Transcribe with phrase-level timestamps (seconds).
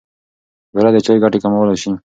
[0.73, 1.91] بوره د چای ګټې کمولای شي.